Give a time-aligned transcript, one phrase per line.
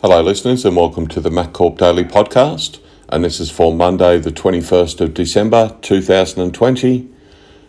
[0.00, 2.78] Hello, listeners, and welcome to the MakCorp Daily Podcast.
[3.08, 7.08] And this is for Monday, the 21st of December 2020.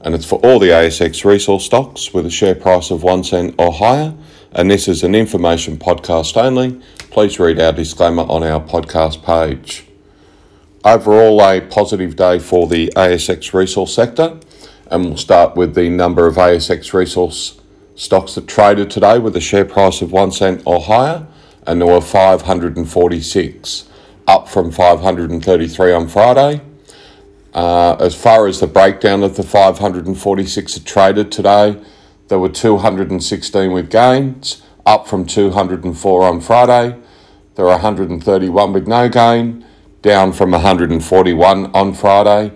[0.00, 3.54] And it's for all the ASX resource stocks with a share price of one cent
[3.58, 4.14] or higher.
[4.52, 6.80] And this is an information podcast only.
[7.10, 9.84] Please read our disclaimer on our podcast page.
[10.82, 14.40] Overall, a positive day for the ASX resource sector.
[14.86, 17.60] And we'll start with the number of ASX resource
[17.96, 21.26] stocks that traded today with a share price of one cent or higher.
[21.66, 23.88] And there were 546,
[24.26, 26.60] up from 533 on Friday.
[27.54, 31.80] Uh, as far as the breakdown of the 546 that traded today,
[32.28, 36.98] there were 216 with gains, up from 204 on Friday.
[37.54, 39.64] There were 131 with no gain,
[40.02, 42.52] down from 141 on Friday.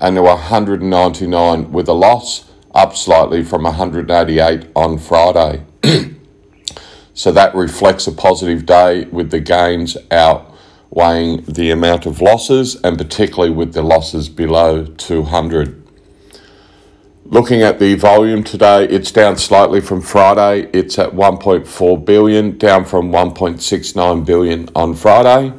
[0.00, 5.64] And there were 199 with a loss, up slightly from 188 on Friday.
[7.14, 10.52] so that reflects a positive day with the gains out
[10.90, 15.82] weighing the amount of losses and particularly with the losses below 200.
[17.24, 20.68] Looking at the volume today, it's down slightly from Friday.
[20.74, 25.54] It's at 1.4 billion, down from 1.69 billion on Friday.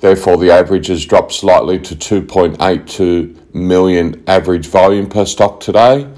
[0.00, 6.08] Therefore, the average has dropped slightly to 2.82 million average volume per stock today,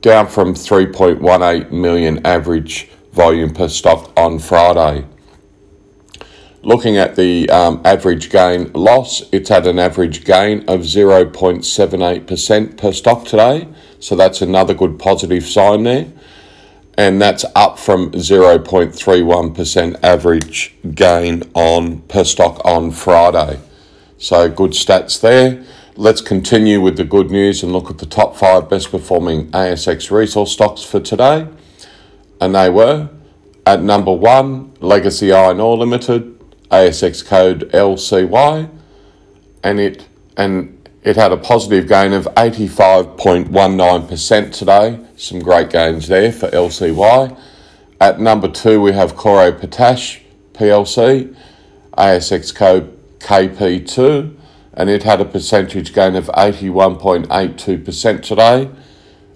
[0.00, 2.88] down from 3.18 million average
[3.20, 5.04] volume per stock on Friday.
[6.62, 12.92] Looking at the um, average gain loss, it's at an average gain of 0.78% per
[12.92, 13.68] stock today.
[13.98, 16.06] So that's another good positive sign there.
[16.96, 23.60] And that's up from 0.31% average gain on per stock on Friday.
[24.16, 25.62] So good stats there.
[25.94, 30.10] Let's continue with the good news and look at the top five best performing ASX
[30.10, 31.46] resource stocks for today.
[32.40, 33.10] And they were
[33.66, 36.38] at number one, Legacy Iron Ore Limited,
[36.70, 38.70] ASX code LCY,
[39.62, 45.00] and it and it had a positive gain of 85.19% today.
[45.16, 47.36] Some great gains there for LCY.
[48.00, 51.34] At number two, we have Kore Potash PLC,
[51.96, 54.36] ASX code KP2,
[54.74, 58.70] and it had a percentage gain of 81.82% today.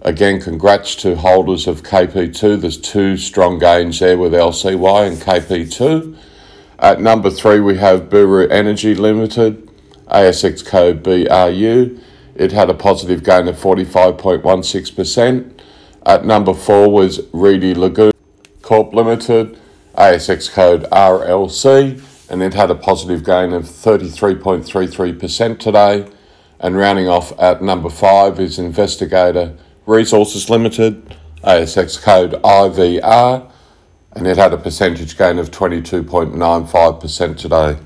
[0.04, 2.60] Again, congrats to holders of KP2.
[2.60, 6.14] There's two strong gains there with LCY and KP2.
[6.78, 9.66] At number three, we have Buru Energy Limited,
[10.08, 11.98] ASX code BRU.
[12.34, 15.58] It had a positive gain of 45.16%.
[16.04, 18.12] At number four was Reedy Lagoon
[18.60, 19.58] Corp Limited,
[19.96, 26.06] ASX code RLC, and it had a positive gain of 33.33% today.
[26.60, 33.50] And rounding off at number five is Investigator Resources Limited, ASX code IVR
[34.16, 37.76] and it had a percentage gain of 22.95% today.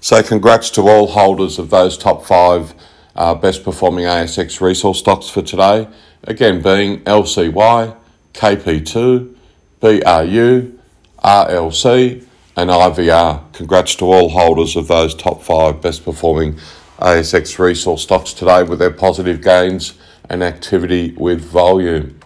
[0.00, 2.74] So, congrats to all holders of those top five
[3.14, 5.88] uh, best performing ASX resource stocks for today.
[6.24, 7.96] Again, being LCY,
[8.32, 9.34] KP2,
[9.80, 10.78] BRU,
[11.22, 12.26] RLC,
[12.56, 13.52] and IVR.
[13.52, 16.58] Congrats to all holders of those top five best performing
[16.98, 19.94] ASX resource stocks today with their positive gains
[20.28, 22.18] and activity with volume.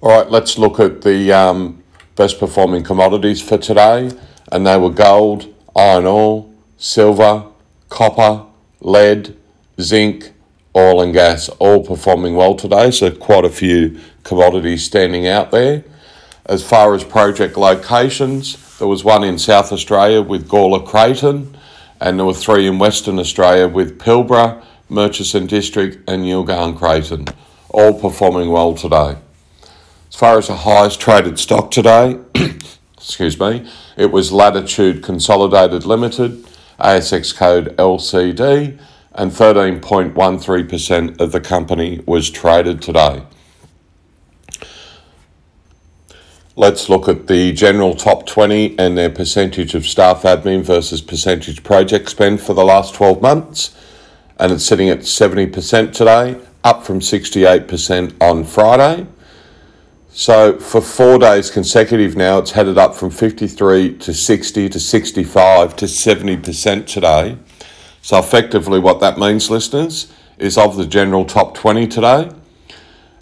[0.00, 1.82] All right, let's look at the um,
[2.14, 4.10] best performing commodities for today,
[4.52, 7.46] and they were gold, iron ore, silver,
[7.88, 8.44] copper,
[8.80, 9.36] lead,
[9.80, 10.32] zinc,
[10.76, 12.90] oil and gas, all performing well today.
[12.90, 15.84] So, quite a few commodities standing out there.
[16.44, 21.56] As far as project locations, there was one in South Australia with Gawler Craton,
[22.00, 27.28] and there were three in Western Australia with Pilbara, Murchison District, and Yilgarn Craton,
[27.70, 29.16] all performing well today.
[30.08, 32.18] As far as the highest traded stock today,
[32.94, 36.46] excuse me, it was Latitude Consolidated Limited,
[36.78, 38.78] ASX code LCD,
[39.12, 43.22] and 13.13% of the company was traded today.
[46.54, 51.62] Let's look at the general top 20 and their percentage of staff admin versus percentage
[51.62, 53.76] project spend for the last 12 months.
[54.38, 59.06] And it's sitting at 70% today, up from 68% on Friday.
[60.10, 65.76] So for four days consecutive now, it's headed up from 53 to 60 to 65
[65.76, 67.38] to 70% today.
[68.02, 72.30] So effectively, what that means, listeners, is of the general top 20 today,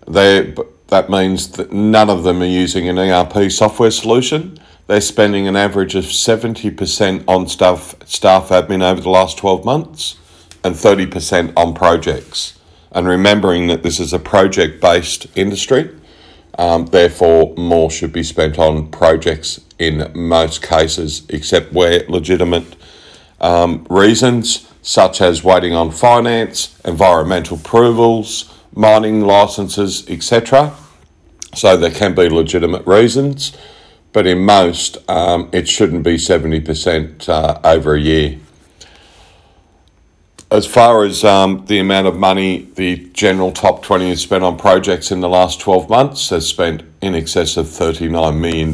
[0.06, 0.54] they,
[0.88, 4.58] that means that none of them are using an ERP software solution.
[4.86, 10.16] They're spending an average of 70% on staff, staff admin over the last 12 months
[10.64, 12.58] and 30% on projects.
[12.90, 15.90] And remembering that this is a project based industry
[16.58, 22.76] Um, therefore, more should be spent on projects in most cases, except where legitimate
[23.40, 30.74] um, reasons, such as waiting on finance, environmental approvals, mining licenses, etc.
[31.54, 33.56] So there can be legitimate reasons,
[34.12, 38.38] but in most, um, it shouldn't be 70% uh, over a year.
[40.54, 44.56] As far as um, the amount of money the general top 20 has spent on
[44.56, 48.72] projects in the last 12 months, has spent in excess of $39 million,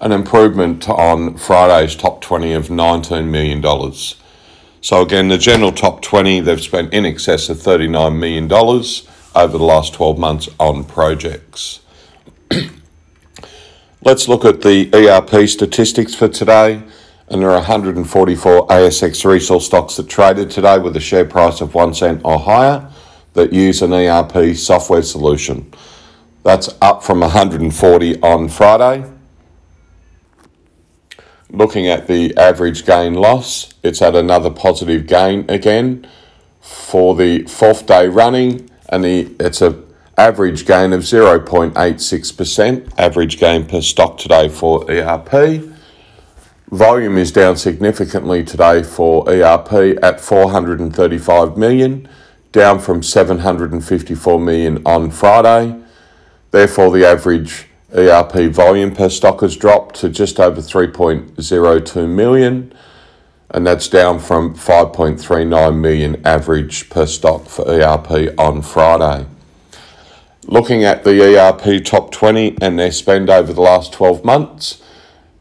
[0.00, 3.62] an improvement on Friday's top 20 of $19 million.
[4.82, 9.64] So, again, the general top 20, they've spent in excess of $39 million over the
[9.64, 11.80] last 12 months on projects.
[14.04, 16.82] Let's look at the ERP statistics for today
[17.28, 21.74] and there are 144 ASX resource stocks that traded today with a share price of
[21.74, 22.88] one cent or higher
[23.32, 25.70] that use an ERP software solution.
[26.42, 29.04] That's up from 140 on Friday.
[31.50, 36.08] Looking at the average gain loss, it's at another positive gain again
[36.60, 39.82] for the fourth day running, and the, it's a
[40.16, 45.75] average gain of 0.86%, average gain per stock today for ERP.
[46.70, 52.08] Volume is down significantly today for ERP at 435 million,
[52.50, 55.80] down from 754 million on Friday.
[56.50, 62.74] Therefore, the average ERP volume per stock has dropped to just over 3.02 million,
[63.50, 69.26] and that's down from 5.39 million average per stock for ERP on Friday.
[70.46, 74.82] Looking at the ERP top 20 and their spend over the last 12 months,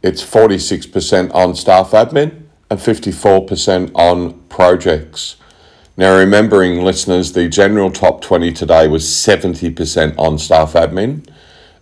[0.06, 5.38] it's 46% on staff admin and 54% on projects.
[5.98, 11.28] Now, remembering listeners, the general top 20 today was 70% on staff admin.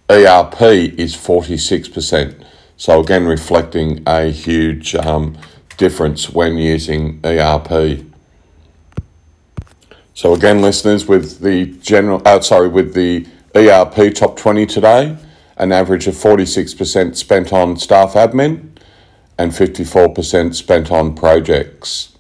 [0.10, 0.62] ERP
[0.98, 2.46] is 46%.
[2.78, 5.38] So, again, reflecting a huge um,
[5.76, 8.06] difference when using ERP.
[10.14, 15.18] So, again, listeners, with the general, uh, sorry, with the ERP top 20 today,
[15.58, 18.70] an average of 46% spent on staff admin
[19.38, 22.16] and 54% spent on projects.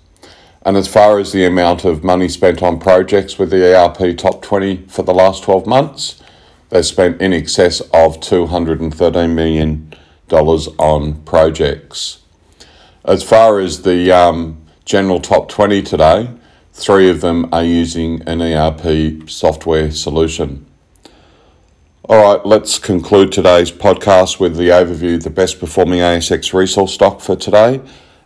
[0.65, 4.41] And as far as the amount of money spent on projects with the ERP top
[4.41, 6.21] 20 for the last 12 months,
[6.69, 9.93] they've spent in excess of $213 million
[10.31, 12.19] on projects.
[13.05, 16.29] As far as the um, general top 20 today,
[16.71, 20.65] three of them are using an ERP software solution.
[22.09, 26.93] All right, let's conclude today's podcast with the overview of the best performing ASX resource
[26.93, 27.79] stock for today.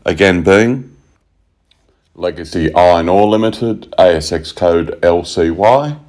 [0.03, 0.97] Again, being
[2.15, 5.99] Legacy Iron Ore Limited, ASX code LCY.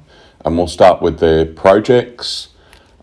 [0.43, 2.47] And we'll start with their projects.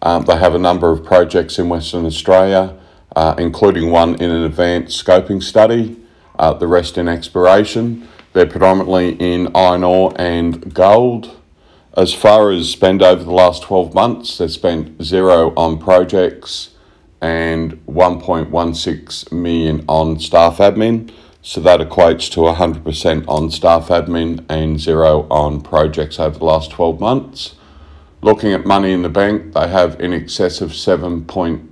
[0.02, 2.76] Um, they have a number of projects in Western Australia,
[3.14, 5.96] uh, including one in an advanced scoping study,
[6.40, 8.08] uh, the rest in exploration.
[8.32, 11.36] They're predominantly in iron ore and gold.
[11.96, 16.74] As far as spend over the last 12 months, they've spent zero on projects
[17.22, 21.10] and 1.16 million on staff admin.
[21.40, 26.70] So that equates to 100% on staff admin and zero on projects over the last
[26.72, 27.54] 12 months.
[28.20, 31.66] Looking at money in the bank, they have in excess of $7.6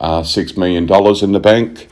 [0.00, 0.84] uh, million
[1.22, 1.88] in the bank.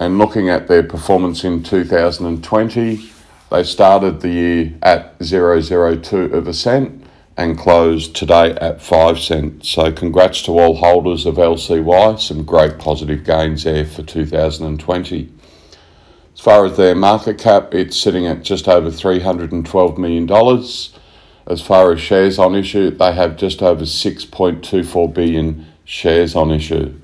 [0.00, 3.11] And looking at their performance in 2020,
[3.52, 7.04] they started the year at 002 of a cent
[7.36, 9.68] and closed today at 5 cents.
[9.68, 12.18] So, congrats to all holders of LCY.
[12.18, 15.32] Some great positive gains there for 2020.
[16.32, 20.64] As far as their market cap, it's sitting at just over $312 million.
[21.46, 26.98] As far as shares on issue, they have just over 6.24 billion shares on issue.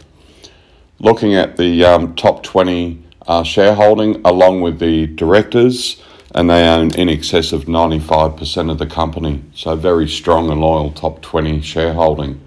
[0.98, 6.02] Looking at the um, top 20 uh, shareholding along with the directors,
[6.34, 9.42] and they own in excess of 95% of the company.
[9.54, 12.40] So, very strong and loyal top 20 shareholding.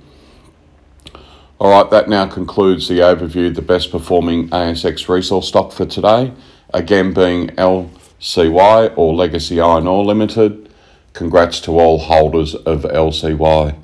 [1.60, 5.86] All right, that now concludes the overview of the best performing ASX resource stock for
[5.86, 6.34] today,
[6.74, 10.74] again being LCY or Legacy Iron Ore Limited.
[11.14, 13.76] Congrats to all holders of LCY.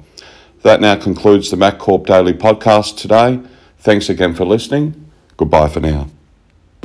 [0.63, 3.41] That now concludes the MakCorp Daily Podcast today.
[3.77, 5.11] Thanks again for listening.
[5.37, 6.09] Goodbye for now.